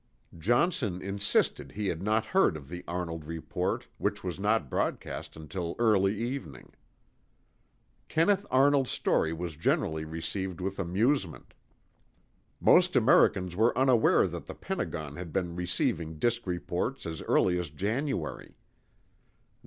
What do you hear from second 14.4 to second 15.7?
the Pentagon had been